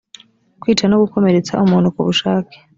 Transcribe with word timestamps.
kwica 0.61 0.85
no 0.89 0.99
gukomeretsa 1.03 1.53
umuntu 1.65 1.87
ku 1.95 2.01
bushake 2.07 2.55